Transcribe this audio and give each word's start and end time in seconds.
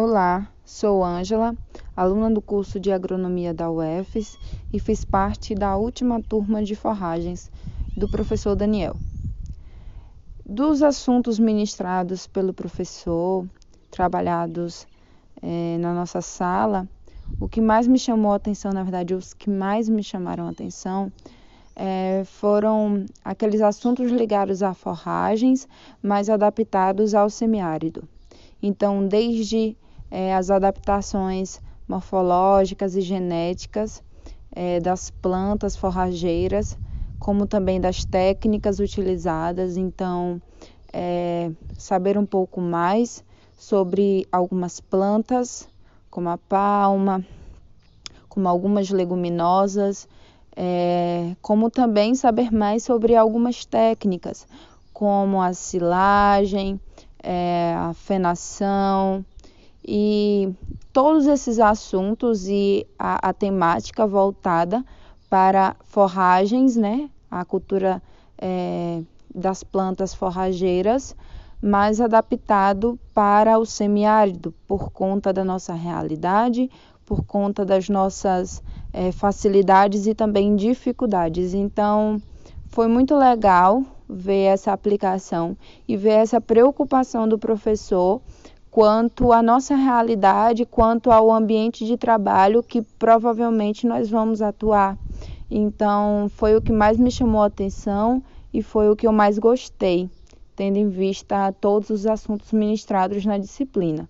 Olá, 0.00 0.46
sou 0.64 1.02
Ângela, 1.02 1.56
aluna 1.96 2.30
do 2.30 2.40
curso 2.40 2.78
de 2.78 2.92
Agronomia 2.92 3.52
da 3.52 3.68
UFES 3.68 4.38
e 4.72 4.78
fiz 4.78 5.04
parte 5.04 5.56
da 5.56 5.76
última 5.76 6.22
turma 6.22 6.62
de 6.62 6.76
forragens 6.76 7.50
do 7.96 8.08
professor 8.08 8.54
Daniel. 8.54 8.94
Dos 10.46 10.84
assuntos 10.84 11.40
ministrados 11.40 12.28
pelo 12.28 12.54
professor, 12.54 13.44
trabalhados 13.90 14.86
é, 15.42 15.76
na 15.78 15.92
nossa 15.92 16.20
sala, 16.20 16.86
o 17.40 17.48
que 17.48 17.60
mais 17.60 17.88
me 17.88 17.98
chamou 17.98 18.30
a 18.30 18.36
atenção, 18.36 18.70
na 18.72 18.84
verdade, 18.84 19.14
os 19.14 19.34
que 19.34 19.50
mais 19.50 19.88
me 19.88 20.04
chamaram 20.04 20.46
a 20.46 20.50
atenção, 20.50 21.12
é, 21.74 22.22
foram 22.24 23.04
aqueles 23.24 23.60
assuntos 23.60 24.12
ligados 24.12 24.62
a 24.62 24.72
forragens, 24.72 25.66
mas 26.00 26.30
adaptados 26.30 27.16
ao 27.16 27.28
semiárido. 27.28 28.08
Então, 28.62 29.04
desde 29.04 29.76
é, 30.10 30.34
as 30.34 30.50
adaptações 30.50 31.60
morfológicas 31.86 32.96
e 32.96 33.00
genéticas 33.00 34.02
é, 34.52 34.80
das 34.80 35.10
plantas 35.10 35.76
forrageiras, 35.76 36.78
como 37.18 37.46
também 37.46 37.80
das 37.80 38.04
técnicas 38.04 38.78
utilizadas. 38.78 39.76
Então, 39.76 40.40
é, 40.92 41.50
saber 41.76 42.18
um 42.18 42.26
pouco 42.26 42.60
mais 42.60 43.24
sobre 43.56 44.26
algumas 44.30 44.80
plantas, 44.80 45.68
como 46.10 46.28
a 46.28 46.38
palma, 46.38 47.24
como 48.28 48.48
algumas 48.48 48.90
leguminosas, 48.90 50.08
é, 50.56 51.36
como 51.40 51.70
também 51.70 52.14
saber 52.14 52.52
mais 52.52 52.82
sobre 52.82 53.14
algumas 53.16 53.64
técnicas, 53.64 54.46
como 54.92 55.40
a 55.40 55.52
silagem, 55.52 56.80
é, 57.22 57.74
a 57.76 57.92
fenação 57.94 59.24
e 59.90 60.54
todos 60.92 61.26
esses 61.26 61.58
assuntos 61.58 62.46
e 62.46 62.86
a, 62.98 63.30
a 63.30 63.32
temática 63.32 64.06
voltada 64.06 64.84
para 65.30 65.74
forragens, 65.80 66.76
né, 66.76 67.08
a 67.30 67.42
cultura 67.42 68.02
é, 68.36 69.00
das 69.34 69.64
plantas 69.64 70.12
forrageiras, 70.12 71.16
mas 71.62 72.02
adaptado 72.02 72.98
para 73.14 73.58
o 73.58 73.64
semiárido 73.64 74.52
por 74.66 74.90
conta 74.90 75.32
da 75.32 75.42
nossa 75.42 75.72
realidade, 75.72 76.70
por 77.06 77.24
conta 77.24 77.64
das 77.64 77.88
nossas 77.88 78.62
é, 78.92 79.10
facilidades 79.10 80.06
e 80.06 80.14
também 80.14 80.54
dificuldades. 80.54 81.54
Então, 81.54 82.20
foi 82.66 82.88
muito 82.88 83.16
legal 83.16 83.82
ver 84.06 84.52
essa 84.52 84.70
aplicação 84.70 85.56
e 85.88 85.96
ver 85.96 86.10
essa 86.10 86.42
preocupação 86.42 87.26
do 87.26 87.38
professor 87.38 88.20
quanto 88.78 89.32
à 89.32 89.42
nossa 89.42 89.74
realidade, 89.74 90.64
quanto 90.64 91.10
ao 91.10 91.32
ambiente 91.32 91.84
de 91.84 91.96
trabalho 91.96 92.62
que 92.62 92.80
provavelmente 92.80 93.84
nós 93.88 94.08
vamos 94.08 94.40
atuar. 94.40 94.96
Então, 95.50 96.30
foi 96.36 96.54
o 96.54 96.62
que 96.62 96.70
mais 96.70 96.96
me 96.96 97.10
chamou 97.10 97.42
a 97.42 97.46
atenção 97.46 98.22
e 98.54 98.62
foi 98.62 98.88
o 98.88 98.94
que 98.94 99.04
eu 99.04 99.10
mais 99.10 99.36
gostei, 99.36 100.08
tendo 100.54 100.76
em 100.76 100.88
vista 100.88 101.50
todos 101.60 101.90
os 101.90 102.06
assuntos 102.06 102.52
ministrados 102.52 103.26
na 103.26 103.36
disciplina. 103.36 104.08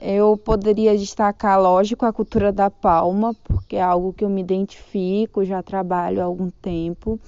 Eu 0.00 0.36
poderia 0.36 0.96
destacar, 0.96 1.60
lógico, 1.60 2.06
a 2.06 2.12
cultura 2.12 2.52
da 2.52 2.70
palma, 2.70 3.34
porque 3.42 3.74
é 3.74 3.82
algo 3.82 4.12
que 4.12 4.24
eu 4.24 4.30
me 4.30 4.42
identifico, 4.42 5.44
já 5.44 5.60
trabalho 5.60 6.20
há 6.20 6.24
algum 6.24 6.50
tempo, 6.50 7.18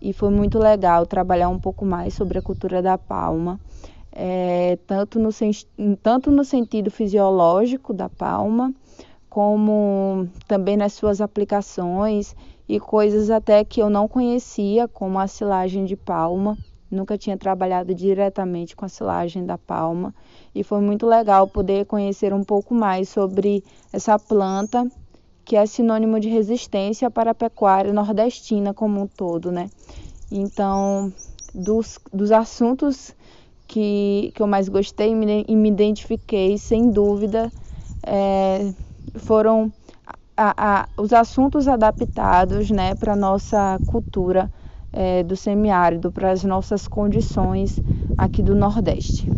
e 0.00 0.12
foi 0.12 0.30
muito 0.30 0.60
legal 0.60 1.06
trabalhar 1.06 1.48
um 1.48 1.58
pouco 1.58 1.84
mais 1.84 2.14
sobre 2.14 2.38
a 2.38 2.42
cultura 2.42 2.80
da 2.80 2.96
palma, 2.96 3.58
é, 4.12 4.78
tanto, 4.86 5.18
no, 5.18 5.30
tanto 6.02 6.30
no 6.30 6.44
sentido 6.44 6.90
fisiológico 6.90 7.92
da 7.92 8.08
palma, 8.08 8.74
como 9.28 10.28
também 10.48 10.76
nas 10.76 10.92
suas 10.92 11.20
aplicações 11.20 12.34
e 12.68 12.80
coisas 12.80 13.30
até 13.30 13.64
que 13.64 13.80
eu 13.80 13.88
não 13.88 14.08
conhecia, 14.08 14.88
como 14.88 15.18
a 15.18 15.26
silagem 15.26 15.84
de 15.84 15.96
palma. 15.96 16.58
Nunca 16.90 17.16
tinha 17.16 17.36
trabalhado 17.36 17.94
diretamente 17.94 18.74
com 18.74 18.84
a 18.84 18.88
silagem 18.88 19.46
da 19.46 19.56
palma 19.56 20.12
e 20.52 20.64
foi 20.64 20.80
muito 20.80 21.06
legal 21.06 21.46
poder 21.46 21.86
conhecer 21.86 22.34
um 22.34 22.42
pouco 22.42 22.74
mais 22.74 23.08
sobre 23.08 23.62
essa 23.92 24.18
planta 24.18 24.90
que 25.44 25.54
é 25.54 25.64
sinônimo 25.66 26.18
de 26.18 26.28
resistência 26.28 27.08
para 27.08 27.30
a 27.30 27.34
pecuária 27.34 27.92
nordestina 27.92 28.74
como 28.74 29.02
um 29.02 29.06
todo, 29.06 29.52
né? 29.52 29.70
Então, 30.30 31.12
dos, 31.54 31.98
dos 32.12 32.30
assuntos 32.32 33.14
que, 33.70 34.32
que 34.34 34.42
eu 34.42 34.48
mais 34.48 34.68
gostei 34.68 35.12
e 35.12 35.56
me 35.56 35.68
identifiquei, 35.68 36.58
sem 36.58 36.90
dúvida, 36.90 37.52
é, 38.04 38.74
foram 39.16 39.72
a, 40.36 40.80
a, 40.82 40.88
os 40.96 41.12
assuntos 41.12 41.68
adaptados 41.68 42.68
né, 42.70 42.96
para 42.96 43.12
a 43.12 43.16
nossa 43.16 43.80
cultura 43.86 44.50
é, 44.92 45.22
do 45.22 45.36
semiárido, 45.36 46.10
para 46.10 46.32
as 46.32 46.42
nossas 46.42 46.88
condições 46.88 47.80
aqui 48.18 48.42
do 48.42 48.56
Nordeste. 48.56 49.30